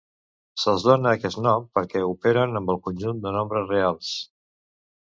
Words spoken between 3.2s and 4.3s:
de nombres reals.